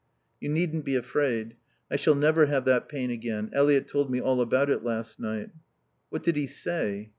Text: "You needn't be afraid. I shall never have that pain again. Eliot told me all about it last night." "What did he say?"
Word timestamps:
"You 0.39 0.49
needn't 0.49 0.83
be 0.83 0.95
afraid. 0.95 1.57
I 1.91 1.95
shall 1.95 2.15
never 2.15 2.47
have 2.47 2.65
that 2.65 2.89
pain 2.89 3.11
again. 3.11 3.51
Eliot 3.53 3.87
told 3.87 4.09
me 4.09 4.19
all 4.19 4.41
about 4.41 4.71
it 4.71 4.83
last 4.83 5.19
night." 5.19 5.51
"What 6.09 6.23
did 6.23 6.35
he 6.37 6.47
say?" 6.47 7.09